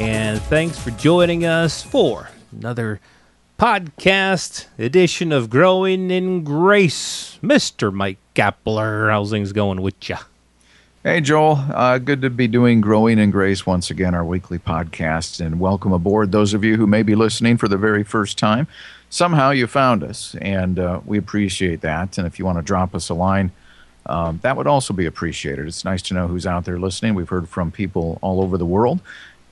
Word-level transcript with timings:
And 0.00 0.40
thanks 0.40 0.78
for 0.78 0.90
joining 0.92 1.44
us 1.44 1.82
for 1.82 2.30
another 2.52 3.00
podcast 3.58 4.64
edition 4.78 5.30
of 5.30 5.50
Growing 5.50 6.10
in 6.10 6.42
Grace. 6.42 7.38
Mr. 7.42 7.92
Mike 7.92 8.16
Kapler, 8.34 9.10
how's 9.10 9.30
things 9.30 9.52
going 9.52 9.82
with 9.82 10.08
you? 10.08 10.16
Hey, 11.02 11.20
Joel. 11.20 11.58
Uh, 11.70 11.98
good 11.98 12.22
to 12.22 12.30
be 12.30 12.48
doing 12.48 12.80
Growing 12.80 13.18
in 13.18 13.30
Grace 13.30 13.66
once 13.66 13.90
again, 13.90 14.14
our 14.14 14.24
weekly 14.24 14.58
podcast. 14.58 15.44
And 15.44 15.60
welcome 15.60 15.92
aboard 15.92 16.32
those 16.32 16.54
of 16.54 16.64
you 16.64 16.78
who 16.78 16.86
may 16.86 17.02
be 17.02 17.14
listening 17.14 17.58
for 17.58 17.68
the 17.68 17.76
very 17.76 18.02
first 18.02 18.38
time. 18.38 18.68
Somehow 19.10 19.50
you 19.50 19.66
found 19.66 20.02
us, 20.02 20.34
and 20.40 20.78
uh, 20.78 21.00
we 21.04 21.18
appreciate 21.18 21.82
that. 21.82 22.16
And 22.16 22.26
if 22.26 22.38
you 22.38 22.46
want 22.46 22.56
to 22.56 22.62
drop 22.62 22.94
us 22.94 23.10
a 23.10 23.14
line, 23.14 23.52
um, 24.06 24.40
that 24.42 24.56
would 24.56 24.66
also 24.66 24.94
be 24.94 25.04
appreciated. 25.04 25.66
It's 25.66 25.84
nice 25.84 26.00
to 26.02 26.14
know 26.14 26.26
who's 26.26 26.46
out 26.46 26.64
there 26.64 26.78
listening. 26.78 27.14
We've 27.14 27.28
heard 27.28 27.50
from 27.50 27.70
people 27.70 28.18
all 28.22 28.40
over 28.40 28.56
the 28.56 28.64
world. 28.64 29.00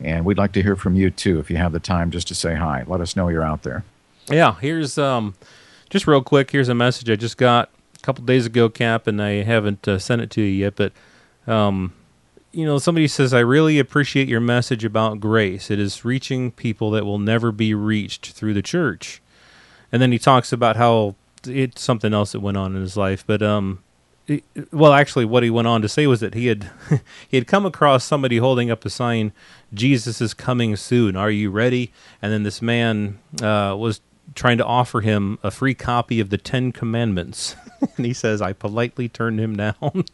And 0.01 0.25
we'd 0.25 0.39
like 0.39 0.53
to 0.53 0.63
hear 0.63 0.77
from 0.77 0.95
you 0.95 1.11
too 1.11 1.41
if 1.41 1.51
you 1.51 1.57
have 1.57 1.73
the 1.73 1.81
time 1.81 2.11
just 2.11 2.29
to 2.29 2.35
say 2.35 2.55
hi. 2.55 2.85
Let 2.87 3.01
us 3.01 3.17
know 3.17 3.29
you're 3.29 3.45
out 3.45 3.63
there. 3.63 3.85
Yeah, 4.31 4.57
here's 4.61 4.99
um, 4.99 5.35
just 5.91 6.07
real 6.07 6.23
quick. 6.23 6.51
Here's 6.51 6.69
a 6.69 6.75
message 6.75 7.11
I 7.11 7.17
just 7.17 7.37
got 7.37 7.71
a 7.97 8.01
couple 8.01 8.25
days 8.25 8.47
ago, 8.47 8.69
Cap, 8.69 9.07
and 9.07 9.23
I 9.23 9.43
haven't 9.43 9.89
uh, 9.89 9.99
sent 9.99 10.23
it 10.23 10.31
to 10.31 10.43
you 10.43 10.65
yet. 10.65 10.77
But 10.77 10.93
um, 11.47 11.95
you 12.53 12.65
know, 12.65 12.79
somebody 12.79 13.09
says, 13.09 13.35
"I 13.35 13.41
really 13.41 13.79
appreciate 13.79 14.29
your 14.29 14.41
message 14.41 14.85
about 14.85 15.21
grace. 15.21 15.71
It 15.71 15.79
is 15.79 16.05
reaching 16.05 16.53
people 16.53 16.91
that 16.93 17.05
will 17.05 17.19
never 17.19 17.51
be 17.51 17.75
reached 17.75 18.33
through 18.33 18.55
the 18.55 18.63
church." 18.63 19.21
And 19.91 20.03
then 20.03 20.13
he 20.13 20.19
talks 20.19 20.53
about 20.53 20.77
how 20.77 21.15
it's 21.47 21.81
something 21.81 22.13
else 22.13 22.33
that 22.33 22.41
went 22.41 22.57
on 22.57 22.77
in 22.77 22.83
his 22.83 22.97
life, 22.97 23.25
but 23.27 23.43
um, 23.43 23.83
well, 24.73 24.93
actually, 24.93 25.25
what 25.25 25.43
he 25.43 25.51
went 25.51 25.69
on 25.69 25.83
to 25.83 25.89
say 25.89 26.07
was 26.07 26.21
that 26.21 26.35
he 26.35 26.47
had 26.47 26.71
he 27.29 27.37
had 27.37 27.47
come 27.47 27.65
across 27.65 28.05
somebody 28.05 28.39
holding 28.39 28.71
up 28.71 28.85
a 28.85 28.91
sign, 28.91 29.33
"Jesus 29.73 30.21
is 30.21 30.35
coming 30.35 30.77
soon. 30.77 31.17
Are 31.17 31.31
you 31.31 31.51
ready?" 31.51 31.93
And 32.21 32.33
then 32.33 32.43
this 32.43 32.61
man 32.61 33.19
uh, 33.43 33.75
was 33.79 34.01
trying 34.35 34.59
to 34.59 34.65
offer 34.65 35.01
him 35.01 35.39
a 35.43 35.51
free 35.51 35.75
copy 35.75 36.21
of 36.21 36.31
the 36.31 36.39
Ten 36.39 36.73
Commandments, 36.73 37.57
and 37.97 38.05
he 38.05 38.13
says, 38.13 38.43
"I 38.43 38.53
politely 38.53 39.09
turned 39.09 39.41
him 39.41 39.57
down." 39.57 39.75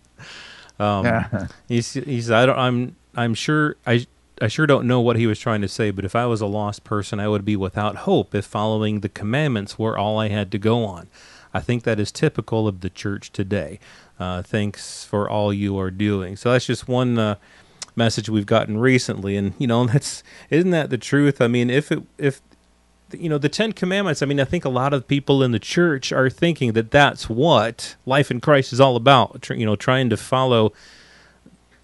um, 0.78 1.04
yeah. 1.04 1.48
He's 1.68 1.94
he's 1.94 2.30
I 2.30 2.46
don't 2.46 2.58
I'm 2.58 2.96
I'm 3.14 3.34
sure 3.34 3.76
I. 3.86 4.06
I 4.42 4.48
sure 4.48 4.66
don't 4.66 4.88
know 4.88 5.00
what 5.00 5.14
he 5.14 5.28
was 5.28 5.38
trying 5.38 5.60
to 5.60 5.68
say, 5.68 5.92
but 5.92 6.04
if 6.04 6.16
I 6.16 6.26
was 6.26 6.40
a 6.40 6.46
lost 6.46 6.82
person, 6.82 7.20
I 7.20 7.28
would 7.28 7.44
be 7.44 7.54
without 7.54 7.98
hope 7.98 8.34
if 8.34 8.44
following 8.44 8.98
the 8.98 9.08
commandments 9.08 9.78
were 9.78 9.96
all 9.96 10.18
I 10.18 10.28
had 10.28 10.50
to 10.50 10.58
go 10.58 10.84
on. 10.84 11.06
I 11.54 11.60
think 11.60 11.84
that 11.84 12.00
is 12.00 12.10
typical 12.10 12.66
of 12.66 12.80
the 12.80 12.90
church 12.90 13.30
today. 13.30 13.78
Uh, 14.18 14.42
thanks 14.42 15.04
for 15.04 15.30
all 15.30 15.52
you 15.52 15.78
are 15.78 15.90
doing. 15.92 16.36
So 16.36 16.50
that's 16.52 16.66
just 16.66 16.88
one 16.88 17.16
uh, 17.16 17.36
message 17.94 18.28
we've 18.28 18.44
gotten 18.44 18.76
recently, 18.76 19.36
and 19.36 19.54
you 19.58 19.68
know 19.68 19.86
that's 19.86 20.22
isn't 20.50 20.70
that 20.70 20.90
the 20.90 20.98
truth? 20.98 21.40
I 21.40 21.46
mean, 21.46 21.70
if 21.70 21.92
it 21.92 22.02
if 22.18 22.42
you 23.12 23.28
know 23.28 23.38
the 23.38 23.48
Ten 23.48 23.72
Commandments, 23.72 24.20
I 24.22 24.26
mean, 24.26 24.40
I 24.40 24.44
think 24.44 24.64
a 24.64 24.70
lot 24.70 24.92
of 24.92 25.06
people 25.06 25.42
in 25.42 25.52
the 25.52 25.58
church 25.60 26.12
are 26.12 26.28
thinking 26.28 26.72
that 26.72 26.90
that's 26.90 27.28
what 27.28 27.94
life 28.04 28.30
in 28.30 28.40
Christ 28.40 28.72
is 28.72 28.80
all 28.80 28.96
about. 28.96 29.48
You 29.48 29.64
know, 29.64 29.76
trying 29.76 30.10
to 30.10 30.16
follow, 30.16 30.72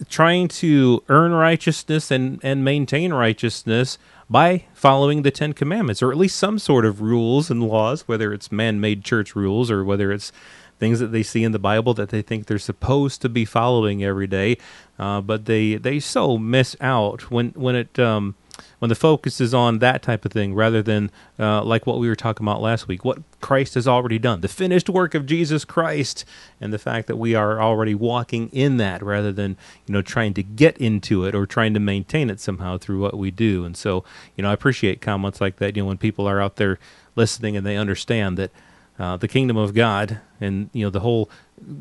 trying 0.09 0.49
to 0.49 1.05
earn 1.09 1.33
righteousness 1.33 2.11
and 2.11 2.41
and 2.43 2.65
maintain 2.65 3.13
righteousness 3.13 3.99
by 4.31 4.65
following 4.73 5.23
the 5.23 5.33
Ten 5.33 5.53
Commandments, 5.53 6.03
or 6.03 6.13
at 6.13 6.17
least 6.17 6.39
some 6.39 6.59
sort 6.59 6.87
of 6.87 7.03
rules 7.03 7.51
and 7.51 7.65
laws, 7.65 8.07
whether 8.07 8.33
it's 8.33 8.53
man-made 8.53 9.05
church 9.05 9.35
rules 9.35 9.71
or 9.71 9.85
whether 9.85 10.13
it's 10.13 10.31
things 10.79 11.01
that 11.01 11.09
they 11.09 11.25
see 11.25 11.43
in 11.43 11.53
the 11.53 11.59
Bible 11.59 11.93
that 11.95 12.11
they 12.11 12.23
think 12.23 12.47
they're 12.47 12.59
supposed 12.59 13.21
to 13.23 13.29
be 13.29 13.45
following 13.45 14.03
every 14.05 14.29
day, 14.29 14.57
uh, 14.99 15.21
but 15.21 15.45
they 15.47 15.75
they 15.75 15.99
so 16.01 16.39
miss 16.39 16.77
out 16.81 17.31
when 17.31 17.51
when 17.51 17.75
it 17.75 17.99
um, 17.99 18.37
when 18.79 18.89
the 18.89 18.95
focus 18.95 19.41
is 19.41 19.53
on 19.55 19.79
that 19.79 20.03
type 20.03 20.25
of 20.25 20.33
thing 20.33 20.55
rather 20.55 20.83
than 20.83 21.11
uh, 21.39 21.63
like 21.63 21.87
what 21.87 21.99
we 21.99 22.09
were 22.09 22.17
talking 22.17 22.47
about 22.47 22.61
last 22.61 22.89
week, 22.89 23.05
what 23.05 23.19
Christ 23.41 23.75
has 23.75 23.87
already 23.87 24.19
done, 24.19 24.41
the 24.41 24.49
finished 24.49 24.89
work 24.89 25.15
of 25.15 25.27
Jesus 25.27 25.65
Christ, 25.65 26.25
and 26.61 26.73
the 26.73 26.79
fact 26.79 27.07
that 27.09 27.17
we 27.17 27.35
are 27.35 27.61
already 27.61 27.95
walking 27.95 28.49
in 28.51 28.77
that 28.79 29.03
rather 29.03 29.33
than 29.33 29.57
you 29.87 29.93
know 29.93 30.03
trying 30.03 30.35
to 30.35 30.43
get 30.43 30.77
into 30.79 31.25
it 31.25 31.35
or 31.35 31.47
trying 31.47 31.75
to 31.75 31.81
maintain 31.81 32.31
it 32.31 32.41
somehow 32.41 32.79
through 32.79 33.01
what 33.01 33.17
we 33.17 33.31
do. 33.31 33.65
And 33.65 33.77
so 33.77 34.05
you 34.37 34.43
know 34.43 34.51
I 34.51 34.53
appreciate 34.53 35.01
comments 35.01 35.41
like 35.41 35.57
that. 35.57 35.77
You 35.77 35.83
know 35.83 35.89
when 35.89 35.99
people 35.99 36.27
are 36.27 36.41
out 36.41 36.57
there 36.57 36.79
listening 37.17 37.57
and 37.57 37.67
they 37.67 37.77
understand 37.77 38.37
that 38.39 38.51
uh, 38.99 39.17
the 39.17 39.29
kingdom 39.29 39.57
of 39.57 39.75
God 39.75 40.21
and 40.41 40.71
you 40.73 40.85
know 40.85 40.91
the 40.91 41.01
whole 41.01 41.31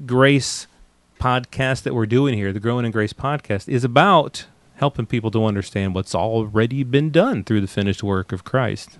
grace 0.05 0.67
podcast 1.19 1.83
that 1.83 1.93
we're 1.93 2.05
doing 2.05 2.33
here, 2.33 2.51
the 2.53 2.59
Growing 2.59 2.85
in 2.85 2.91
Grace 2.91 3.13
podcast, 3.13 3.67
is 3.67 3.83
about 3.83 4.45
helping 4.79 5.05
people 5.05 5.31
to 5.31 5.45
understand 5.45 5.93
what's 5.93 6.15
already 6.15 6.83
been 6.83 7.09
done 7.11 7.43
through 7.43 7.61
the 7.61 7.67
finished 7.67 8.03
work 8.03 8.31
of 8.31 8.43
Christ. 8.43 8.97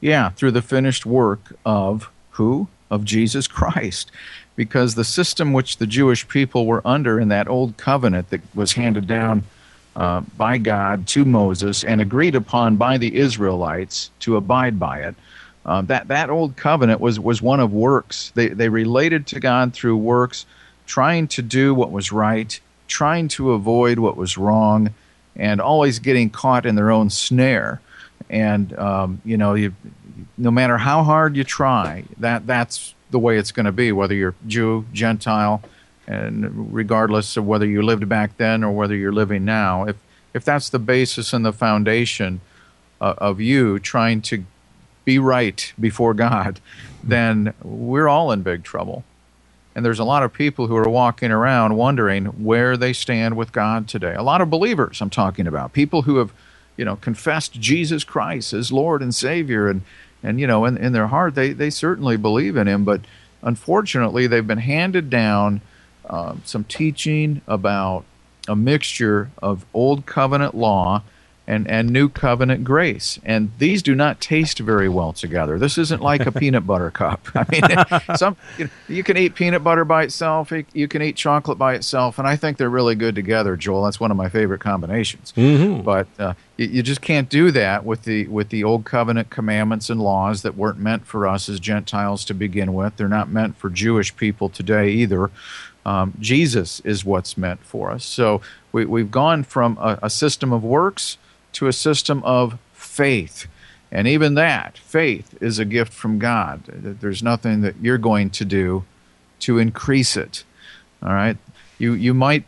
Yeah, 0.00 0.30
through 0.30 0.52
the 0.52 0.62
finished 0.62 1.04
work 1.04 1.52
of 1.66 2.10
who? 2.30 2.68
Of 2.90 3.04
Jesus 3.04 3.46
Christ. 3.46 4.10
Because 4.56 4.94
the 4.94 5.04
system 5.04 5.52
which 5.52 5.76
the 5.76 5.86
Jewish 5.86 6.26
people 6.26 6.66
were 6.66 6.86
under 6.86 7.20
in 7.20 7.28
that 7.28 7.48
old 7.48 7.76
covenant 7.76 8.30
that 8.30 8.40
was 8.54 8.72
handed 8.72 9.06
down 9.06 9.44
uh, 9.94 10.20
by 10.36 10.58
God 10.58 11.06
to 11.08 11.24
Moses 11.24 11.84
and 11.84 12.00
agreed 12.00 12.34
upon 12.34 12.76
by 12.76 12.98
the 12.98 13.16
Israelites 13.16 14.10
to 14.20 14.36
abide 14.36 14.78
by 14.78 15.00
it 15.00 15.14
uh, 15.68 15.82
that 15.82 16.08
that 16.08 16.30
old 16.30 16.56
covenant 16.56 16.98
was 16.98 17.20
was 17.20 17.42
one 17.42 17.60
of 17.60 17.74
works. 17.74 18.32
They 18.34 18.48
they 18.48 18.70
related 18.70 19.26
to 19.28 19.38
God 19.38 19.74
through 19.74 19.98
works, 19.98 20.46
trying 20.86 21.28
to 21.28 21.42
do 21.42 21.74
what 21.74 21.92
was 21.92 22.10
right, 22.10 22.58
trying 22.86 23.28
to 23.28 23.52
avoid 23.52 23.98
what 23.98 24.16
was 24.16 24.38
wrong, 24.38 24.94
and 25.38 25.60
always 25.60 25.98
getting 25.98 26.30
caught 26.30 26.66
in 26.66 26.74
their 26.74 26.90
own 26.90 27.10
snare. 27.10 27.80
And 28.28 28.76
um, 28.78 29.22
you 29.24 29.36
know, 29.36 29.54
you, 29.54 29.74
no 30.36 30.50
matter 30.50 30.78
how 30.78 31.02
hard 31.02 31.36
you 31.36 31.44
try, 31.44 32.04
that 32.18 32.46
that's 32.46 32.94
the 33.10 33.18
way 33.18 33.38
it's 33.38 33.52
going 33.52 33.66
to 33.66 33.72
be. 33.72 33.92
Whether 33.92 34.14
you're 34.14 34.34
Jew, 34.46 34.84
Gentile, 34.92 35.62
and 36.06 36.74
regardless 36.74 37.36
of 37.36 37.46
whether 37.46 37.66
you 37.66 37.82
lived 37.82 38.08
back 38.08 38.36
then 38.36 38.64
or 38.64 38.72
whether 38.72 38.94
you're 38.94 39.12
living 39.12 39.44
now, 39.44 39.84
if 39.84 39.96
if 40.34 40.44
that's 40.44 40.68
the 40.68 40.78
basis 40.78 41.32
and 41.32 41.44
the 41.44 41.52
foundation 41.52 42.40
uh, 43.00 43.14
of 43.18 43.40
you 43.40 43.78
trying 43.78 44.20
to 44.22 44.44
be 45.04 45.18
right 45.18 45.72
before 45.80 46.12
God, 46.12 46.60
then 47.02 47.54
we're 47.62 48.08
all 48.08 48.30
in 48.30 48.42
big 48.42 48.62
trouble. 48.62 49.04
And 49.78 49.84
there's 49.84 50.00
a 50.00 50.04
lot 50.04 50.24
of 50.24 50.32
people 50.32 50.66
who 50.66 50.74
are 50.74 50.88
walking 50.88 51.30
around 51.30 51.76
wondering 51.76 52.24
where 52.42 52.76
they 52.76 52.92
stand 52.92 53.36
with 53.36 53.52
God 53.52 53.86
today. 53.86 54.12
A 54.12 54.24
lot 54.24 54.40
of 54.40 54.50
believers 54.50 55.00
I'm 55.00 55.08
talking 55.08 55.46
about, 55.46 55.72
people 55.72 56.02
who 56.02 56.16
have, 56.16 56.32
you 56.76 56.84
know, 56.84 56.96
confessed 56.96 57.52
Jesus 57.60 58.02
Christ 58.02 58.52
as 58.52 58.72
Lord 58.72 59.02
and 59.02 59.14
Savior 59.14 59.68
and 59.68 59.82
and 60.20 60.40
you 60.40 60.48
know, 60.48 60.64
in, 60.64 60.76
in 60.76 60.94
their 60.94 61.06
heart 61.06 61.36
they, 61.36 61.52
they 61.52 61.70
certainly 61.70 62.16
believe 62.16 62.56
in 62.56 62.66
him, 62.66 62.82
but 62.82 63.02
unfortunately 63.40 64.26
they've 64.26 64.44
been 64.44 64.58
handed 64.58 65.10
down 65.10 65.60
um, 66.10 66.42
some 66.44 66.64
teaching 66.64 67.40
about 67.46 68.04
a 68.48 68.56
mixture 68.56 69.30
of 69.40 69.64
old 69.72 70.06
covenant 70.06 70.56
law 70.56 71.04
and, 71.48 71.66
and 71.66 71.88
new 71.88 72.10
covenant 72.10 72.62
grace. 72.62 73.18
And 73.24 73.50
these 73.58 73.82
do 73.82 73.94
not 73.94 74.20
taste 74.20 74.58
very 74.58 74.88
well 74.88 75.14
together. 75.14 75.58
This 75.58 75.78
isn't 75.78 76.02
like 76.02 76.26
a 76.26 76.32
peanut 76.38 76.66
butter 76.66 76.90
cup. 76.90 77.26
I 77.34 77.46
mean, 77.50 78.16
some 78.16 78.36
you, 78.58 78.64
know, 78.66 78.70
you, 78.86 79.02
can 79.02 79.16
eat 79.16 79.34
peanut 79.34 79.64
butter 79.64 79.86
by 79.86 80.02
itself, 80.02 80.52
you 80.74 80.86
can 80.86 81.00
eat 81.00 81.16
chocolate 81.16 81.56
by 81.56 81.74
itself, 81.74 82.18
and 82.18 82.28
I 82.28 82.36
think 82.36 82.58
they're 82.58 82.68
really 82.68 82.94
good 82.94 83.14
together, 83.14 83.56
Joel. 83.56 83.84
That's 83.84 83.98
one 83.98 84.10
of 84.10 84.16
my 84.18 84.28
favorite 84.28 84.60
combinations. 84.60 85.32
Mm-hmm. 85.32 85.80
But 85.82 86.06
uh, 86.18 86.34
you, 86.58 86.66
you, 86.66 86.82
just 86.82 87.00
can't 87.00 87.30
do 87.30 87.50
that 87.52 87.82
with 87.82 88.02
the 88.02 88.26
with 88.26 88.50
the 88.50 88.62
old 88.62 88.84
covenant 88.84 89.30
commandments 89.30 89.88
and 89.88 90.02
laws 90.02 90.42
that 90.42 90.54
weren't 90.54 90.78
meant 90.78 91.06
for 91.06 91.26
us 91.26 91.48
as 91.48 91.58
Gentiles 91.58 92.26
to 92.26 92.34
begin 92.34 92.74
with. 92.74 92.96
They're 92.96 93.08
not 93.08 93.30
meant 93.30 93.56
for 93.56 93.70
Jewish 93.70 94.14
people 94.14 94.50
today 94.50 94.90
either. 94.90 95.30
Um, 95.86 96.12
Jesus 96.20 96.80
is 96.80 97.06
what's 97.06 97.38
meant 97.38 97.60
for 97.60 97.90
us. 97.90 98.04
So 98.04 98.42
we, 98.70 98.84
we've 98.84 99.10
gone 99.10 99.44
from 99.44 99.78
a, 99.80 99.98
a 100.02 100.10
system 100.10 100.52
of 100.52 100.62
works 100.62 101.16
to 101.52 101.66
a 101.66 101.72
system 101.72 102.22
of 102.24 102.58
faith. 102.72 103.46
And 103.90 104.06
even 104.06 104.34
that, 104.34 104.78
faith, 104.78 105.36
is 105.40 105.58
a 105.58 105.64
gift 105.64 105.92
from 105.92 106.18
God. 106.18 106.62
There's 106.66 107.22
nothing 107.22 107.62
that 107.62 107.76
you're 107.80 107.98
going 107.98 108.30
to 108.30 108.44
do 108.44 108.84
to 109.40 109.58
increase 109.58 110.16
it. 110.16 110.44
All 111.02 111.14
right? 111.14 111.36
You, 111.78 111.92
you 111.92 112.14
might, 112.14 112.44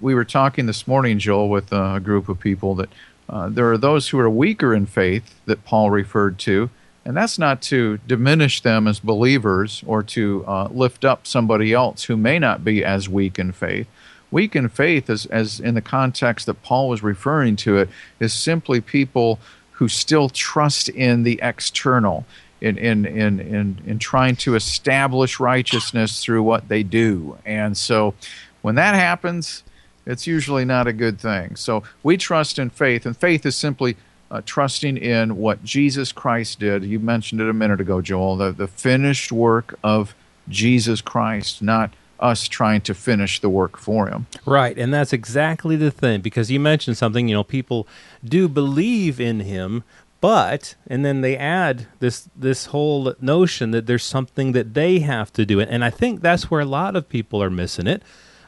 we 0.00 0.14
were 0.14 0.24
talking 0.24 0.66
this 0.66 0.86
morning, 0.86 1.18
Joel, 1.18 1.48
with 1.48 1.72
a 1.72 2.00
group 2.02 2.28
of 2.28 2.40
people 2.40 2.74
that 2.76 2.88
Uh, 3.30 3.48
there 3.48 3.70
are 3.70 3.78
those 3.78 4.10
who 4.10 4.18
are 4.18 4.28
weaker 4.28 4.74
in 4.74 4.86
faith 4.86 5.38
that 5.46 5.64
Paul 5.64 5.88
referred 5.90 6.36
to, 6.38 6.68
and 7.04 7.16
that's 7.16 7.38
not 7.38 7.62
to 7.70 7.98
diminish 8.04 8.60
them 8.60 8.88
as 8.88 8.98
believers 8.98 9.84
or 9.86 10.02
to 10.02 10.44
uh, 10.48 10.68
lift 10.72 11.04
up 11.04 11.26
somebody 11.26 11.72
else 11.72 12.08
who 12.08 12.16
may 12.16 12.40
not 12.40 12.64
be 12.64 12.84
as 12.84 13.08
weak 13.08 13.38
in 13.38 13.52
faith. 13.52 13.86
Weak 14.30 14.54
in 14.54 14.68
faith, 14.68 15.10
as, 15.10 15.26
as 15.26 15.60
in 15.60 15.74
the 15.74 15.80
context 15.80 16.46
that 16.46 16.62
Paul 16.62 16.88
was 16.88 17.02
referring 17.02 17.56
to 17.56 17.78
it, 17.78 17.88
is 18.20 18.32
simply 18.32 18.80
people 18.80 19.40
who 19.72 19.88
still 19.88 20.28
trust 20.28 20.88
in 20.88 21.22
the 21.22 21.40
external, 21.42 22.24
in, 22.60 22.78
in, 22.78 23.06
in, 23.06 23.40
in, 23.40 23.80
in 23.86 23.98
trying 23.98 24.36
to 24.36 24.54
establish 24.54 25.40
righteousness 25.40 26.22
through 26.22 26.42
what 26.42 26.68
they 26.68 26.82
do. 26.82 27.38
And 27.44 27.76
so 27.76 28.14
when 28.62 28.74
that 28.74 28.94
happens, 28.94 29.64
it's 30.06 30.26
usually 30.26 30.64
not 30.64 30.86
a 30.86 30.92
good 30.92 31.18
thing. 31.18 31.56
So 31.56 31.82
we 32.02 32.16
trust 32.16 32.58
in 32.58 32.70
faith, 32.70 33.06
and 33.06 33.16
faith 33.16 33.46
is 33.46 33.56
simply 33.56 33.96
uh, 34.30 34.42
trusting 34.44 34.96
in 34.96 35.36
what 35.36 35.64
Jesus 35.64 36.12
Christ 36.12 36.60
did. 36.60 36.84
You 36.84 37.00
mentioned 37.00 37.40
it 37.40 37.48
a 37.48 37.52
minute 37.52 37.80
ago, 37.80 38.00
Joel, 38.00 38.36
the, 38.36 38.52
the 38.52 38.68
finished 38.68 39.32
work 39.32 39.78
of 39.82 40.14
Jesus 40.48 41.00
Christ, 41.00 41.62
not 41.62 41.90
us 42.20 42.48
trying 42.48 42.80
to 42.82 42.94
finish 42.94 43.40
the 43.40 43.48
work 43.48 43.76
for 43.76 44.08
him. 44.08 44.26
Right, 44.44 44.78
and 44.78 44.92
that's 44.92 45.12
exactly 45.12 45.76
the 45.76 45.90
thing 45.90 46.20
because 46.20 46.50
you 46.50 46.60
mentioned 46.60 46.96
something, 46.96 47.28
you 47.28 47.34
know, 47.34 47.44
people 47.44 47.86
do 48.24 48.48
believe 48.48 49.20
in 49.20 49.40
him, 49.40 49.82
but 50.20 50.74
and 50.86 51.04
then 51.04 51.22
they 51.22 51.36
add 51.36 51.86
this 51.98 52.28
this 52.36 52.66
whole 52.66 53.14
notion 53.20 53.70
that 53.70 53.86
there's 53.86 54.04
something 54.04 54.52
that 54.52 54.74
they 54.74 55.00
have 55.00 55.32
to 55.32 55.46
do. 55.46 55.60
And 55.60 55.84
I 55.84 55.90
think 55.90 56.20
that's 56.20 56.50
where 56.50 56.60
a 56.60 56.66
lot 56.66 56.96
of 56.96 57.08
people 57.08 57.42
are 57.42 57.50
missing 57.50 57.86
it 57.86 58.02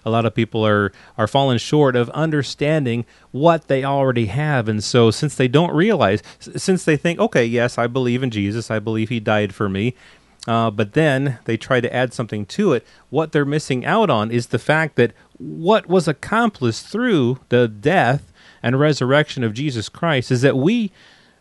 a 0.05 0.11
lot 0.11 0.27
of 0.27 0.35
people 0.35 0.67
are 0.67 0.93
are 1.17 1.27
falling 1.27 1.59
short 1.59 1.97
of 1.97 2.11
understanding 2.11 3.05
what 3.31 3.69
they 3.69 3.85
already 3.85 4.27
have 4.27 4.69
and 4.69 4.83
so 4.83 5.11
since 5.11 5.35
they 5.35 5.49
don't 5.49 5.75
realize 5.75 6.23
since 6.39 6.85
they 6.85 6.97
think 6.97 7.19
okay 7.19 7.45
yes 7.45 7.79
i 7.79 7.87
believe 7.87 8.23
in 8.23 8.31
jesus 8.31 8.71
i 8.71 8.79
believe 8.79 9.09
he 9.09 9.21
died 9.21 9.55
for 9.55 9.69
me 9.69 9.95
uh, 10.47 10.71
but 10.71 10.95
then 10.95 11.39
they 11.45 11.57
try 11.57 11.81
to 11.81 11.95
add 11.95 12.13
something 12.13 12.45
to 12.45 12.73
it 12.73 12.87
what 13.11 13.33
they're 13.33 13.45
missing 13.45 13.85
out 13.85 14.11
on 14.11 14.31
is 14.31 14.49
the 14.49 14.59
fact 14.59 14.97
that 14.97 15.13
what 15.39 15.89
was 15.89 16.09
accomplished 16.09 16.87
through 16.87 17.39
the 17.49 17.69
death 17.69 18.33
and 18.63 18.79
resurrection 18.79 19.45
of 19.45 19.55
jesus 19.55 19.89
christ 19.89 20.31
is 20.31 20.43
that 20.43 20.57
we 20.57 20.91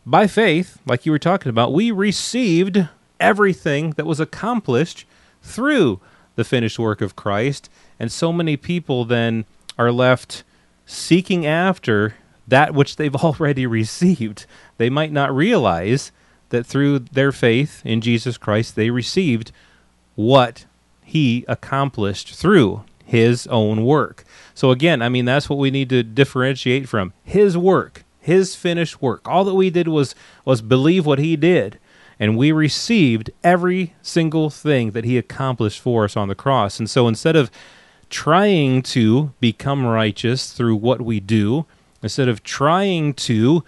by 0.05 0.27
faith 0.27 0.79
like 0.85 1.05
you 1.05 1.11
were 1.11 1.19
talking 1.19 1.49
about 1.49 1.73
we 1.73 1.91
received 1.91 2.87
everything 3.19 3.91
that 3.91 4.05
was 4.05 4.19
accomplished 4.19 5.05
through 5.41 5.99
the 6.35 6.43
finished 6.43 6.79
work 6.79 7.01
of 7.01 7.15
Christ. 7.15 7.69
And 7.99 8.11
so 8.11 8.33
many 8.33 8.57
people 8.57 9.05
then 9.05 9.45
are 9.77 9.91
left 9.91 10.43
seeking 10.85 11.45
after 11.45 12.15
that 12.47 12.73
which 12.73 12.95
they've 12.95 13.15
already 13.27 13.65
received. 13.65 14.45
They 14.77 14.89
might 14.89 15.11
not 15.11 15.33
realize 15.33 16.11
that 16.51 16.65
through 16.65 16.99
their 16.99 17.31
faith 17.31 17.81
in 17.83 17.99
Jesus 17.99 18.37
Christ, 18.37 18.75
they 18.75 18.89
received 18.89 19.51
what 20.15 20.65
he 21.03 21.43
accomplished 21.47 22.35
through 22.35 22.83
his 23.03 23.47
own 23.47 23.83
work. 23.83 24.23
So, 24.53 24.71
again, 24.71 25.01
I 25.01 25.09
mean, 25.09 25.25
that's 25.25 25.49
what 25.49 25.59
we 25.59 25.71
need 25.71 25.89
to 25.89 26.03
differentiate 26.03 26.87
from 26.87 27.11
his 27.23 27.57
work, 27.57 28.03
his 28.19 28.55
finished 28.55 29.01
work. 29.01 29.27
All 29.27 29.43
that 29.43 29.55
we 29.55 29.69
did 29.69 29.87
was, 29.87 30.15
was 30.45 30.61
believe 30.61 31.05
what 31.05 31.19
he 31.19 31.35
did 31.35 31.79
and 32.21 32.37
we 32.37 32.51
received 32.51 33.31
every 33.43 33.95
single 34.03 34.51
thing 34.51 34.91
that 34.91 35.03
he 35.03 35.17
accomplished 35.17 35.81
for 35.81 36.05
us 36.05 36.15
on 36.15 36.27
the 36.27 36.35
cross. 36.35 36.77
And 36.77 36.87
so 36.87 37.07
instead 37.07 37.35
of 37.35 37.49
trying 38.11 38.83
to 38.83 39.33
become 39.39 39.83
righteous 39.83 40.53
through 40.53 40.75
what 40.75 41.01
we 41.01 41.19
do, 41.19 41.65
instead 42.03 42.29
of 42.29 42.43
trying 42.43 43.15
to 43.15 43.63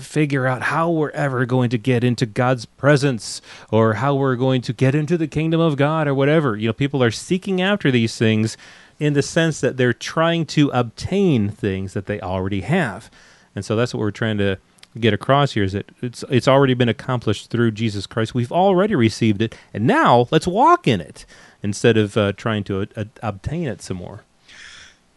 figure 0.00 0.46
out 0.46 0.62
how 0.62 0.90
we're 0.90 1.10
ever 1.10 1.46
going 1.46 1.70
to 1.70 1.78
get 1.78 2.04
into 2.04 2.26
God's 2.26 2.66
presence 2.66 3.40
or 3.70 3.94
how 3.94 4.14
we're 4.14 4.36
going 4.36 4.60
to 4.62 4.72
get 4.72 4.94
into 4.94 5.16
the 5.16 5.26
kingdom 5.26 5.60
of 5.60 5.76
God 5.76 6.06
or 6.06 6.14
whatever. 6.14 6.56
You 6.56 6.68
know, 6.68 6.72
people 6.72 7.02
are 7.02 7.10
seeking 7.10 7.60
after 7.62 7.90
these 7.90 8.16
things 8.16 8.56
in 8.98 9.14
the 9.14 9.22
sense 9.22 9.60
that 9.60 9.76
they're 9.76 9.94
trying 9.94 10.44
to 10.46 10.68
obtain 10.70 11.48
things 11.48 11.94
that 11.94 12.06
they 12.06 12.20
already 12.20 12.60
have. 12.60 13.10
And 13.54 13.64
so 13.64 13.74
that's 13.74 13.94
what 13.94 14.00
we're 14.00 14.10
trying 14.10 14.38
to 14.38 14.58
get 14.98 15.14
across 15.14 15.52
here 15.52 15.64
is 15.64 15.72
that 15.72 15.90
it's 16.02 16.24
it's 16.28 16.48
already 16.48 16.74
been 16.74 16.88
accomplished 16.88 17.50
through 17.50 17.70
Jesus 17.70 18.06
Christ. 18.06 18.34
We've 18.34 18.52
already 18.52 18.94
received 18.94 19.40
it, 19.40 19.56
and 19.72 19.86
now 19.86 20.26
let's 20.30 20.46
walk 20.46 20.88
in 20.88 21.00
it 21.00 21.24
instead 21.62 21.96
of 21.96 22.16
uh, 22.16 22.32
trying 22.32 22.64
to 22.64 22.86
uh, 22.96 23.04
obtain 23.22 23.68
it 23.68 23.82
some 23.82 23.98
more. 23.98 24.24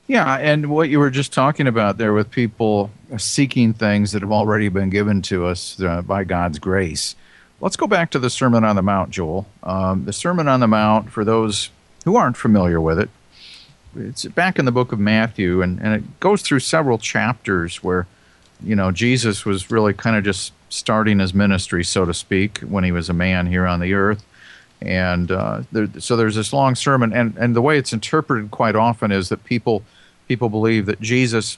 Yeah, 0.08 0.36
and 0.36 0.70
what 0.70 0.90
you 0.90 1.00
were 1.00 1.10
just 1.10 1.32
talking 1.32 1.68
about 1.68 1.98
there 1.98 2.14
with 2.14 2.30
people 2.30 2.92
seeking 3.18 3.74
things 3.74 4.12
that 4.12 4.22
have 4.22 4.32
already 4.32 4.68
been 4.70 4.90
given 4.90 5.22
to 5.24 5.46
us 5.46 5.82
uh, 5.82 6.02
by 6.02 6.24
God's 6.26 6.60
grace. 6.60 7.16
Let's 7.62 7.78
go 7.78 7.88
back 7.88 8.12
to 8.12 8.20
the 8.20 8.30
Sermon 8.30 8.66
on 8.66 8.76
the 8.76 8.82
Mount, 8.82 9.12
Joel. 9.12 9.48
Um, 9.64 10.04
the 10.04 10.12
Sermon 10.12 10.50
on 10.50 10.60
the 10.60 10.68
Mount, 10.68 11.10
for 11.10 11.24
those 11.24 11.70
who 12.04 12.18
aren't 12.18 12.36
familiar 12.36 12.82
with 12.82 13.00
it, 13.00 13.10
it's 13.96 14.26
back 14.26 14.60
in 14.60 14.66
the 14.66 14.72
book 14.72 14.92
of 14.92 15.00
Matthew, 15.00 15.62
and, 15.62 15.80
and 15.80 15.94
it 15.94 16.20
goes 16.20 16.42
through 16.42 16.60
several 16.60 16.98
chapters 16.98 17.82
where 17.82 18.08
you 18.64 18.76
know, 18.76 18.92
Jesus 18.92 19.46
was 19.46 19.70
really 19.70 19.94
kind 19.94 20.16
of 20.16 20.24
just 20.24 20.54
starting 20.70 21.20
his 21.20 21.34
ministry, 21.34 21.84
so 21.84 22.06
to 22.06 22.14
speak, 22.14 22.60
when 22.60 22.84
he 22.84 22.92
was 22.92 23.10
a 23.10 23.14
man 23.14 23.48
here 23.48 23.68
on 23.68 23.80
the 23.80 23.94
earth. 23.94 24.24
And 24.84 25.32
uh, 25.32 25.64
there, 25.72 25.88
so 26.00 26.16
there's 26.16 26.36
this 26.36 26.54
long 26.54 26.76
sermon, 26.76 27.14
and, 27.14 27.36
and 27.38 27.56
the 27.56 27.62
way 27.62 27.78
it's 27.78 27.94
interpreted 27.94 28.52
quite 28.52 28.76
often 28.76 29.12
is 29.12 29.30
that 29.30 29.44
people 29.44 29.84
people 30.28 30.50
believe 30.50 30.86
that 30.86 31.02
Jesus 31.02 31.58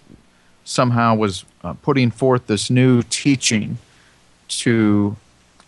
somehow 0.64 1.16
was 1.16 1.46
uh, 1.64 1.74
putting 1.74 2.12
forth 2.12 2.48
this 2.48 2.70
new 2.70 3.02
teaching 3.04 3.78
to 4.48 5.16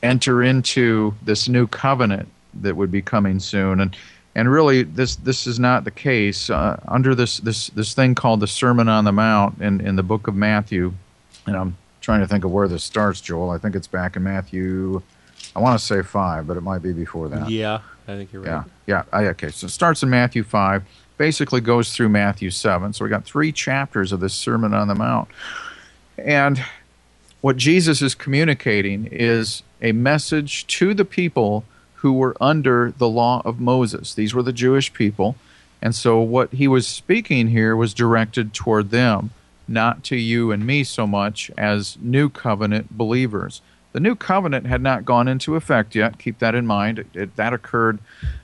enter 0.03 0.43
into 0.43 1.13
this 1.23 1.47
new 1.47 1.67
covenant 1.67 2.27
that 2.53 2.75
would 2.75 2.91
be 2.91 3.01
coming 3.01 3.39
soon, 3.39 3.81
and 3.81 3.97
and 4.35 4.51
really 4.51 4.83
this 4.83 5.15
this 5.15 5.47
is 5.47 5.59
not 5.59 5.83
the 5.83 5.91
case 5.91 6.49
uh, 6.49 6.79
under 6.87 7.15
this 7.15 7.37
this 7.39 7.67
this 7.69 7.93
thing 7.93 8.13
called 8.13 8.39
the 8.39 8.47
Sermon 8.47 8.87
on 8.87 9.03
the 9.03 9.11
Mount 9.11 9.59
in 9.59 9.81
in 9.81 9.95
the 9.95 10.03
book 10.03 10.27
of 10.27 10.35
Matthew 10.35 10.93
and 11.47 11.55
I'm 11.55 11.77
trying 12.01 12.19
to 12.19 12.27
think 12.27 12.43
of 12.43 12.51
where 12.51 12.67
this 12.67 12.83
starts, 12.83 13.21
Joel. 13.21 13.49
I 13.49 13.57
think 13.57 13.75
it's 13.75 13.87
back 13.87 14.15
in 14.15 14.23
Matthew. 14.23 15.01
I 15.55 15.59
want 15.59 15.79
to 15.79 15.85
say 15.85 16.01
five, 16.01 16.47
but 16.47 16.57
it 16.57 16.61
might 16.61 16.81
be 16.81 16.93
before 16.93 17.29
that. 17.29 17.49
Yeah, 17.49 17.81
I 18.07 18.15
think 18.15 18.31
you're 18.31 18.43
right. 18.43 18.63
Yeah, 18.85 19.03
yeah. 19.13 19.29
okay, 19.29 19.49
so 19.49 19.65
it 19.65 19.71
starts 19.71 20.03
in 20.03 20.09
Matthew 20.09 20.43
five, 20.43 20.83
basically 21.17 21.61
goes 21.61 21.93
through 21.93 22.09
Matthew 22.09 22.51
seven. 22.51 22.93
So 22.93 23.03
we 23.03 23.09
got 23.09 23.25
three 23.25 23.51
chapters 23.51 24.11
of 24.11 24.19
this 24.19 24.33
Sermon 24.33 24.73
on 24.73 24.87
the 24.87 24.95
Mount, 24.95 25.29
and 26.17 26.63
what 27.41 27.57
Jesus 27.57 28.01
is 28.01 28.15
communicating 28.15 29.07
is 29.11 29.63
a 29.81 29.91
message 29.91 30.65
to 30.67 30.93
the 30.93 31.05
people 31.05 31.63
who 31.95 32.13
were 32.13 32.35
under 32.39 32.93
the 32.97 33.09
law 33.09 33.41
of 33.45 33.59
Moses. 33.59 34.13
These 34.13 34.33
were 34.33 34.43
the 34.43 34.53
Jewish 34.53 34.93
people. 34.93 35.35
And 35.81 35.93
so 35.93 36.19
what 36.19 36.51
he 36.53 36.67
was 36.67 36.87
speaking 36.87 37.49
here 37.49 37.75
was 37.75 37.93
directed 37.93 38.53
toward 38.53 38.89
them 38.89 39.31
not 39.67 40.03
to 40.05 40.15
you 40.15 40.51
and 40.51 40.65
me 40.65 40.83
so 40.83 41.05
much 41.05 41.51
as 41.57 41.97
new 42.01 42.29
covenant 42.29 42.97
believers. 42.97 43.61
The 43.97 44.01
new 44.01 44.15
covenant 44.15 44.67
had 44.67 44.83
not 44.83 45.05
gone 45.05 45.27
into 45.27 45.55
effect 45.55 45.95
yet. 45.95 46.19
Keep 46.19 46.37
that 46.37 46.53
in 46.53 46.67
mind. 46.67 46.99
It, 46.99 47.07
it, 47.15 47.35
that 47.35 47.51
occurred 47.51 47.97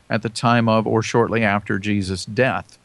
at 0.10 0.24
the 0.24 0.30
time 0.30 0.68
of 0.68 0.88
or 0.88 1.04
shortly 1.04 1.44
after 1.44 1.78
Jesus' 1.78 2.26
death. 2.26 2.80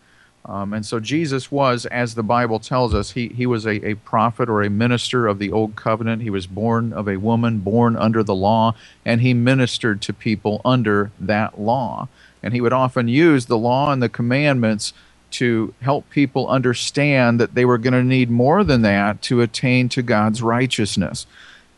Um, 0.44 0.74
and 0.74 0.84
so 0.84 1.00
Jesus 1.00 1.50
was, 1.50 1.86
as 1.86 2.14
the 2.14 2.22
Bible 2.22 2.58
tells 2.58 2.92
us, 2.92 3.12
he, 3.12 3.28
he 3.28 3.46
was 3.46 3.64
a, 3.64 3.82
a 3.88 3.94
prophet 3.94 4.50
or 4.50 4.60
a 4.60 4.68
minister 4.68 5.26
of 5.26 5.38
the 5.38 5.50
old 5.50 5.76
covenant. 5.76 6.20
He 6.20 6.28
was 6.28 6.46
born 6.46 6.92
of 6.92 7.08
a 7.08 7.16
woman, 7.16 7.60
born 7.60 7.96
under 7.96 8.22
the 8.22 8.34
law, 8.34 8.74
and 9.02 9.22
he 9.22 9.32
ministered 9.32 10.02
to 10.02 10.12
people 10.12 10.60
under 10.62 11.10
that 11.18 11.58
law. 11.58 12.06
And 12.42 12.52
he 12.52 12.60
would 12.60 12.74
often 12.74 13.08
use 13.08 13.46
the 13.46 13.56
law 13.56 13.92
and 13.92 14.02
the 14.02 14.10
commandments 14.10 14.92
to 15.30 15.72
help 15.80 16.10
people 16.10 16.48
understand 16.48 17.40
that 17.40 17.54
they 17.54 17.64
were 17.64 17.78
going 17.78 17.94
to 17.94 18.04
need 18.04 18.28
more 18.28 18.62
than 18.62 18.82
that 18.82 19.22
to 19.22 19.40
attain 19.40 19.88
to 19.88 20.02
God's 20.02 20.42
righteousness. 20.42 21.26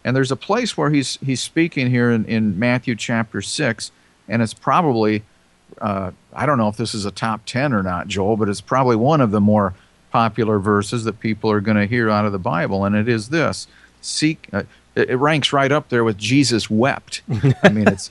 And 0.04 0.16
there's 0.16 0.30
a 0.30 0.36
place 0.36 0.76
where 0.76 0.90
he's 0.90 1.18
he's 1.24 1.42
speaking 1.42 1.90
here 1.90 2.10
in, 2.10 2.24
in 2.24 2.58
Matthew 2.58 2.96
chapter 2.96 3.42
six, 3.42 3.92
and 4.28 4.40
it's 4.40 4.54
probably 4.54 5.22
uh, 5.80 6.12
I 6.32 6.46
don't 6.46 6.58
know 6.58 6.68
if 6.68 6.76
this 6.76 6.94
is 6.94 7.04
a 7.04 7.10
top 7.10 7.44
ten 7.44 7.72
or 7.72 7.82
not, 7.82 8.08
Joel, 8.08 8.36
but 8.36 8.48
it's 8.48 8.60
probably 8.60 8.96
one 8.96 9.20
of 9.20 9.30
the 9.30 9.40
more 9.40 9.74
popular 10.10 10.58
verses 10.58 11.04
that 11.04 11.20
people 11.20 11.50
are 11.50 11.60
going 11.60 11.76
to 11.76 11.86
hear 11.86 12.10
out 12.10 12.24
of 12.24 12.32
the 12.32 12.38
Bible, 12.38 12.84
and 12.84 12.96
it 12.96 13.08
is 13.08 13.28
this: 13.28 13.66
seek. 14.00 14.48
Uh, 14.52 14.62
it, 14.94 15.10
it 15.10 15.16
ranks 15.16 15.52
right 15.52 15.70
up 15.70 15.88
there 15.88 16.02
with 16.02 16.18
Jesus 16.18 16.68
wept. 16.70 17.22
I 17.62 17.68
mean, 17.68 17.86
it's 17.88 18.10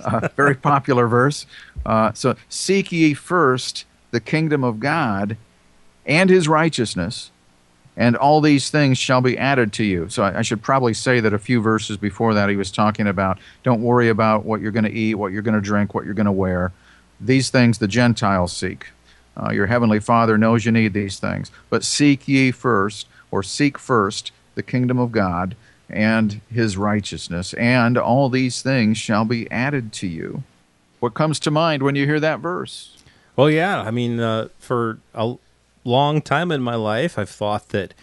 a 0.00 0.30
very 0.36 0.54
popular 0.54 1.06
verse. 1.06 1.46
Uh, 1.84 2.12
so 2.12 2.36
seek 2.48 2.90
ye 2.90 3.14
first 3.14 3.84
the 4.10 4.20
kingdom 4.20 4.64
of 4.64 4.80
God 4.80 5.36
and 6.06 6.30
his 6.30 6.48
righteousness, 6.48 7.30
and 7.98 8.16
all 8.16 8.40
these 8.40 8.70
things 8.70 8.96
shall 8.96 9.20
be 9.20 9.36
added 9.36 9.72
to 9.74 9.84
you. 9.84 10.08
So 10.08 10.22
I, 10.22 10.38
I, 10.38 10.42
should 10.42 10.62
probably 10.62 10.94
say 10.94 11.18
that 11.18 11.34
a 11.34 11.38
few 11.38 11.60
verses 11.60 11.96
before 11.96 12.32
that, 12.32 12.48
he 12.48 12.54
was 12.54 12.70
talking 12.70 13.08
about 13.08 13.38
don't 13.64 13.82
worry 13.82 14.08
about 14.08 14.44
what 14.44 14.60
you're 14.60 14.70
going 14.70 14.84
to 14.84 14.92
eat, 14.92 15.16
what 15.16 15.32
you're 15.32 15.42
going 15.42 15.56
to 15.56 15.60
drink, 15.60 15.94
what 15.94 16.04
you're 16.04 16.14
going 16.14 16.26
to 16.26 16.32
wear. 16.32 16.72
These 17.20 17.50
things 17.50 17.78
the 17.78 17.88
Gentiles 17.88 18.52
seek. 18.52 18.86
Uh, 19.36 19.50
your 19.50 19.66
heavenly 19.66 19.98
Father 19.98 20.38
knows 20.38 20.64
you 20.64 20.70
need 20.70 20.94
these 20.94 21.18
things. 21.18 21.50
But 21.70 21.84
seek 21.84 22.28
ye 22.28 22.52
first, 22.52 23.08
or 23.32 23.42
seek 23.42 23.76
first, 23.76 24.30
the 24.54 24.62
kingdom 24.62 24.98
of 24.98 25.12
God 25.12 25.56
and 25.90 26.40
his 26.52 26.76
righteousness, 26.76 27.52
and 27.54 27.98
all 27.98 28.28
these 28.28 28.62
things 28.62 28.98
shall 28.98 29.24
be 29.24 29.50
added 29.50 29.92
to 29.94 30.06
you. 30.06 30.44
What 31.00 31.14
comes 31.14 31.40
to 31.40 31.50
mind 31.50 31.82
when 31.82 31.96
you 31.96 32.06
hear 32.06 32.20
that 32.20 32.40
verse? 32.40 32.96
Well, 33.36 33.50
yeah. 33.50 33.80
I 33.80 33.90
mean, 33.90 34.20
uh, 34.20 34.48
for 34.58 34.98
a 35.14 35.36
long 35.84 36.20
time 36.20 36.50
in 36.50 36.62
my 36.62 36.74
life, 36.74 37.18
I've 37.18 37.30
thought 37.30 37.70
that, 37.70 37.94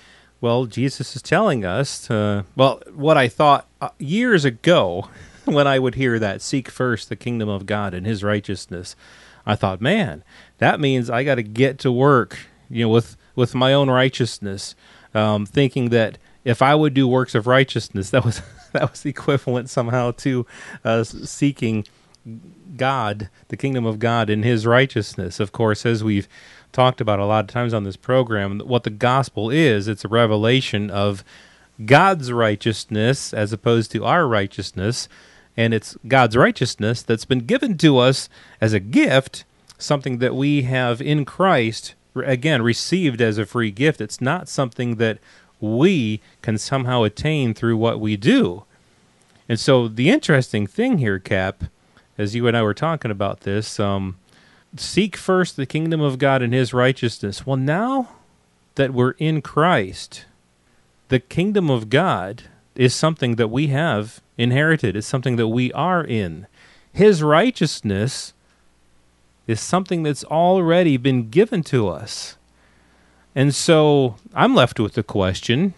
well, 0.42 0.66
Jesus 0.66 1.16
is 1.16 1.22
telling 1.22 1.66
us 1.66 2.08
to, 2.08 2.46
well, 2.56 2.82
what 2.94 3.18
I 3.18 3.28
thought 3.28 3.68
uh, 3.82 3.90
years 4.00 4.46
ago 4.46 5.10
when 5.46 5.68
I 5.68 5.80
would 5.80 5.96
hear 5.96 6.20
that 6.20 6.42
seek 6.42 6.70
first 6.70 7.10
the 7.10 7.16
kingdom 7.16 7.50
of 7.50 7.66
God 7.66 7.94
and 7.94 8.06
his 8.06 8.24
righteousness, 8.24 8.96
I 9.46 9.56
thought, 9.56 9.82
man, 9.82 10.24
that 10.58 10.80
means 10.80 11.10
I 11.10 11.24
got 11.24 11.36
to 11.36 11.44
get 11.44 11.78
to 11.80 11.92
work, 11.92 12.38
you 12.70 12.86
know, 12.86 12.90
with, 12.90 13.16
with 13.36 13.54
my 13.54 13.74
own 13.74 13.90
righteousness, 13.90 14.76
um, 15.14 15.46
thinking 15.46 15.90
that 15.90 16.18
if 16.46 16.62
I 16.62 16.76
would 16.76 16.94
do 16.94 17.08
works 17.08 17.36
of 17.36 17.48
righteousness, 17.48 18.10
that 18.12 18.24
was 18.24 18.42
that 18.72 18.92
was 18.92 19.06
equivalent 19.06 19.70
somehow 19.70 20.12
to 20.12 20.46
uh, 20.84 21.04
seeking 21.04 21.86
God, 22.76 23.30
the 23.48 23.58
kingdom 23.58 23.86
of 23.86 24.00
God, 24.00 24.30
in 24.30 24.44
His 24.44 24.66
righteousness. 24.66 25.40
Of 25.40 25.52
course, 25.52 25.86
as 25.86 26.04
we've 26.04 26.28
talked 26.76 27.00
about 27.00 27.20
a 27.20 27.26
lot 27.26 27.46
of 27.46 27.50
times 27.50 27.74
on 27.74 27.86
this 27.86 27.96
program, 27.96 28.60
what 28.60 28.84
the 28.84 28.90
gospel 28.90 29.50
is, 29.50 29.88
it's 29.88 30.04
a 30.04 30.10
revelation 30.10 30.92
of 30.92 31.24
God's 31.86 32.32
righteousness 32.34 33.34
as 33.34 33.54
opposed 33.54 33.92
to 33.92 34.04
our 34.04 34.28
righteousness. 34.28 35.08
And 35.56 35.74
it's 35.74 35.96
God's 36.06 36.36
righteousness 36.36 37.02
that's 37.02 37.24
been 37.24 37.46
given 37.46 37.78
to 37.78 37.98
us 37.98 38.28
as 38.60 38.74
a 38.74 38.82
gift, 38.82 39.46
something 39.78 40.18
that 40.18 40.36
we 40.36 40.64
have 40.64 41.02
in 41.02 41.24
Christ, 41.24 41.96
again, 42.14 42.62
received 42.62 43.22
as 43.22 43.38
a 43.38 43.46
free 43.46 43.72
gift. 43.72 44.02
It's 44.02 44.20
not 44.20 44.50
something 44.50 44.96
that 44.96 45.20
we 45.62 46.20
can 46.42 46.58
somehow 46.58 47.04
attain 47.04 47.54
through 47.54 47.78
what 47.78 48.02
we 48.02 48.18
do. 48.18 48.64
And 49.48 49.58
so 49.58 49.88
the 49.88 50.10
interesting 50.10 50.68
thing 50.68 50.98
here, 50.98 51.20
Cap, 51.20 51.64
as 52.18 52.36
you 52.36 52.48
and 52.48 52.58
I 52.58 52.64
were 52.64 52.74
talking 52.74 53.12
about 53.12 53.42
this, 53.42 53.80
um, 53.80 54.18
seek 54.80 55.16
first 55.16 55.56
the 55.56 55.66
kingdom 55.66 56.02
of 56.02 56.18
God 56.18 56.42
and 56.42 56.54
his 56.54 56.74
righteousness. 56.74 57.46
Well, 57.46 57.58
now 57.58 58.10
that 58.76 58.94
we're 58.94 59.12
in 59.12 59.42
Christ, 59.42 60.26
the 61.10 61.20
kingdom 61.20 61.70
of 61.70 61.90
God 61.90 62.44
is 62.76 62.94
something 62.94 63.36
that 63.36 63.48
we 63.48 63.68
have 63.68 64.22
inherited, 64.38 64.96
it's 64.96 65.08
something 65.08 65.38
that 65.38 65.48
we 65.48 65.72
are 65.74 66.04
in. 66.04 66.48
His 66.92 67.24
righteousness 67.24 68.34
is 69.48 69.62
something 69.62 70.04
that's 70.04 70.24
already 70.26 70.98
been 70.98 71.30
given 71.30 71.64
to 71.64 71.88
us. 71.88 72.38
And 73.36 73.54
so 73.54 74.16
I'm 74.34 74.56
left 74.56 74.80
with 74.80 74.94
the 74.94 75.04
question, 75.04 75.74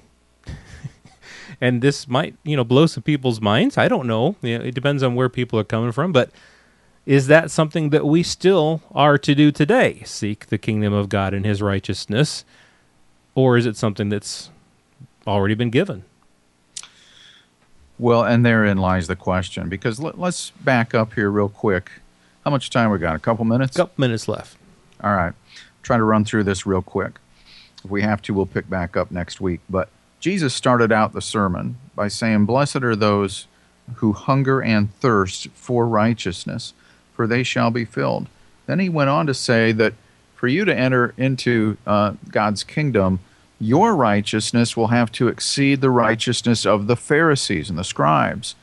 and 1.61 1.81
this 1.81 2.07
might, 2.07 2.35
you 2.43 2.55
know, 2.55 2.63
blow 2.63 2.85
some 2.85 3.03
people's 3.03 3.41
minds. 3.41 3.77
I 3.77 3.87
don't 3.87 4.07
know. 4.07 4.35
it 4.41 4.75
depends 4.75 5.01
on 5.03 5.15
where 5.15 5.29
people 5.29 5.59
are 5.59 5.63
coming 5.63 5.91
from, 5.91 6.11
but 6.11 6.29
is 7.07 7.27
that 7.27 7.49
something 7.49 7.89
that 7.91 8.05
we 8.05 8.21
still 8.21 8.81
are 8.91 9.17
to 9.17 9.33
do 9.33 9.49
today? 9.49 10.01
Seek 10.03 10.47
the 10.47 10.57
kingdom 10.57 10.91
of 10.91 11.07
God 11.07 11.33
and 11.33 11.45
his 11.45 11.61
righteousness, 11.61 12.43
or 13.33 13.55
is 13.55 13.65
it 13.65 13.77
something 13.77 14.09
that's 14.09 14.49
already 15.25 15.55
been 15.55 15.69
given? 15.69 16.03
Well, 17.97 18.25
and 18.25 18.45
therein 18.45 18.77
lies 18.77 19.07
the 19.07 19.15
question. 19.15 19.69
Because 19.69 20.01
let, 20.01 20.19
us 20.19 20.51
back 20.59 20.93
up 20.93 21.13
here 21.13 21.31
real 21.31 21.47
quick. 21.47 21.89
How 22.43 22.51
much 22.51 22.69
time 22.69 22.91
we 22.91 22.99
got? 22.99 23.15
A 23.15 23.19
couple 23.19 23.45
minutes. 23.45 23.77
A 23.77 23.79
couple 23.79 24.01
minutes 24.01 24.27
left. 24.27 24.57
All 25.01 25.15
right. 25.15 25.33
Try 25.83 25.95
to 25.95 26.03
run 26.03 26.25
through 26.25 26.43
this 26.43 26.65
real 26.65 26.81
quick. 26.81 27.19
If 27.85 27.89
we 27.89 28.01
have 28.01 28.21
to, 28.23 28.33
we'll 28.33 28.45
pick 28.45 28.69
back 28.69 28.97
up 28.97 29.11
next 29.11 29.39
week. 29.39 29.61
But 29.69 29.87
Jesus 30.19 30.53
started 30.53 30.91
out 30.91 31.13
the 31.13 31.21
sermon 31.21 31.77
by 31.95 32.09
saying, 32.09 32.45
Blessed 32.45 32.83
are 32.83 32.97
those 32.97 33.47
who 33.95 34.11
hunger 34.11 34.61
and 34.61 34.93
thirst 34.95 35.47
for 35.53 35.87
righteousness, 35.87 36.73
for 37.17 37.27
they 37.27 37.43
shall 37.43 37.69
be 37.69 37.83
filled. 37.83 38.27
Then 38.65 38.79
he 38.79 38.87
went 38.87 39.09
on 39.09 39.27
to 39.27 39.33
say 39.33 39.73
that 39.73 39.93
for 40.35 40.47
you 40.47 40.63
to 40.63 40.73
enter 40.73 41.13
into 41.17 41.77
uh, 41.85 42.13
God's 42.29 42.63
kingdom, 42.63 43.19
your 43.59 43.93
righteousness 43.93 44.77
will 44.77 44.87
have 44.87 45.11
to 45.13 45.27
exceed 45.27 45.81
the 45.81 45.89
righteousness 45.89 46.65
of 46.65 46.87
the 46.87 46.95
Pharisees 46.95 47.69
and 47.69 47.77
the 47.77 47.83
scribes. 47.83 48.55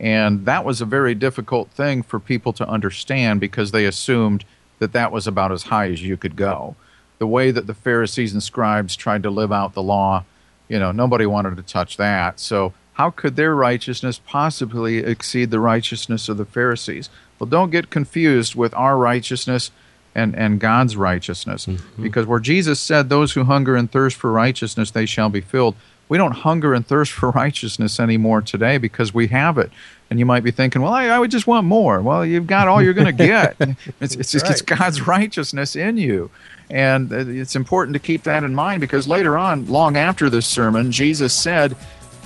And 0.00 0.44
that 0.46 0.64
was 0.64 0.80
a 0.80 0.84
very 0.84 1.14
difficult 1.14 1.70
thing 1.70 2.02
for 2.02 2.18
people 2.18 2.52
to 2.54 2.68
understand 2.68 3.38
because 3.38 3.70
they 3.70 3.84
assumed 3.84 4.44
that 4.80 4.92
that 4.92 5.12
was 5.12 5.28
about 5.28 5.52
as 5.52 5.64
high 5.64 5.90
as 5.90 6.02
you 6.02 6.16
could 6.16 6.34
go 6.34 6.74
the 7.18 7.26
way 7.26 7.50
that 7.50 7.66
the 7.66 7.74
Pharisees 7.74 8.32
and 8.32 8.42
scribes 8.42 8.96
tried 8.96 9.22
to 9.24 9.30
live 9.30 9.52
out 9.52 9.74
the 9.74 9.82
law, 9.82 10.24
you 10.68 10.78
know, 10.78 10.92
nobody 10.92 11.26
wanted 11.26 11.56
to 11.56 11.62
touch 11.62 11.96
that. 11.96 12.40
So, 12.40 12.72
how 12.98 13.10
could 13.10 13.36
their 13.36 13.54
righteousness 13.54 14.20
possibly 14.26 14.98
exceed 14.98 15.50
the 15.50 15.60
righteousness 15.60 16.28
of 16.28 16.36
the 16.36 16.44
Pharisees? 16.44 17.08
Well, 17.38 17.48
don't 17.48 17.70
get 17.70 17.90
confused 17.90 18.56
with 18.56 18.74
our 18.74 18.98
righteousness 18.98 19.70
and, 20.16 20.34
and 20.34 20.58
God's 20.58 20.96
righteousness. 20.96 21.66
Mm-hmm. 21.66 22.02
Because 22.02 22.26
where 22.26 22.40
Jesus 22.40 22.80
said, 22.80 23.08
Those 23.08 23.32
who 23.32 23.44
hunger 23.44 23.76
and 23.76 23.90
thirst 23.90 24.16
for 24.16 24.32
righteousness, 24.32 24.90
they 24.90 25.06
shall 25.06 25.28
be 25.28 25.40
filled, 25.40 25.76
we 26.08 26.18
don't 26.18 26.32
hunger 26.32 26.74
and 26.74 26.84
thirst 26.84 27.12
for 27.12 27.30
righteousness 27.44 28.00
anymore 28.00 28.42
today 28.42 28.78
because 28.78 29.14
we 29.14 29.28
have 29.28 29.58
it. 29.58 29.70
And 30.10 30.18
you 30.18 30.26
might 30.26 30.42
be 30.42 30.50
thinking, 30.50 30.80
well, 30.80 30.92
I, 30.92 31.06
I 31.06 31.18
would 31.18 31.30
just 31.30 31.46
want 31.46 31.66
more. 31.66 32.00
Well, 32.00 32.24
you've 32.24 32.46
got 32.46 32.66
all 32.66 32.82
you're 32.82 32.94
going 32.94 33.14
to 33.14 33.26
get. 33.26 33.56
it's, 34.00 34.16
it's, 34.16 34.34
right. 34.34 34.50
it's 34.50 34.62
God's 34.62 35.06
righteousness 35.06 35.76
in 35.76 35.98
you. 35.98 36.30
And 36.70 37.12
it's 37.12 37.54
important 37.54 37.92
to 37.94 37.98
keep 37.98 38.22
that 38.24 38.42
in 38.42 38.54
mind 38.54 38.80
because 38.80 39.06
later 39.06 39.36
on, 39.36 39.66
long 39.66 39.96
after 39.96 40.30
this 40.30 40.46
sermon, 40.46 40.92
Jesus 40.92 41.34
said, 41.34 41.76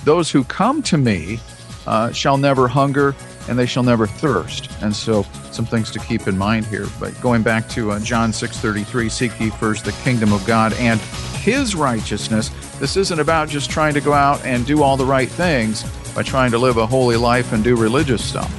Those 0.03 0.31
who 0.31 0.43
come 0.43 0.81
to 0.83 0.97
me 0.97 1.39
uh, 1.87 2.11
shall 2.11 2.37
never 2.37 2.67
hunger 2.67 3.15
and 3.47 3.59
they 3.59 3.65
shall 3.65 3.83
never 3.83 4.07
thirst. 4.07 4.69
And 4.81 4.95
so, 4.95 5.23
some 5.51 5.65
things 5.65 5.91
to 5.91 5.99
keep 5.99 6.27
in 6.27 6.37
mind 6.37 6.65
here. 6.65 6.87
But 6.99 7.19
going 7.21 7.43
back 7.43 7.67
to 7.69 7.91
uh, 7.91 7.99
John 7.99 8.31
6:33, 8.31 9.11
seek 9.11 9.39
ye 9.39 9.49
first 9.49 9.85
the 9.85 9.91
kingdom 10.03 10.31
of 10.31 10.45
God 10.45 10.73
and 10.73 10.99
his 11.41 11.75
righteousness. 11.75 12.49
This 12.79 12.95
isn't 12.95 13.19
about 13.19 13.49
just 13.49 13.69
trying 13.69 13.93
to 13.95 14.01
go 14.01 14.13
out 14.13 14.43
and 14.45 14.65
do 14.65 14.81
all 14.81 14.97
the 14.97 15.05
right 15.05 15.29
things 15.29 15.83
by 16.13 16.23
trying 16.23 16.51
to 16.51 16.57
live 16.57 16.77
a 16.77 16.85
holy 16.85 17.17
life 17.17 17.51
and 17.51 17.63
do 17.63 17.75
religious 17.75 18.23
stuff. 18.23 18.51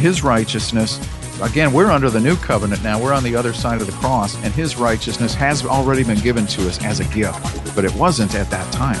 His 0.00 0.22
righteousness 0.22 0.98
Again, 1.42 1.72
we're 1.72 1.90
under 1.90 2.08
the 2.08 2.20
new 2.20 2.36
covenant 2.36 2.84
now. 2.84 3.02
We're 3.02 3.12
on 3.12 3.24
the 3.24 3.34
other 3.34 3.52
side 3.52 3.80
of 3.80 3.88
the 3.88 3.92
cross, 3.94 4.36
and 4.44 4.54
his 4.54 4.76
righteousness 4.76 5.34
has 5.34 5.66
already 5.66 6.04
been 6.04 6.20
given 6.20 6.46
to 6.46 6.68
us 6.68 6.82
as 6.84 7.00
a 7.00 7.04
gift, 7.06 7.74
but 7.74 7.84
it 7.84 7.92
wasn't 7.96 8.36
at 8.36 8.48
that 8.50 8.72
time. 8.72 9.00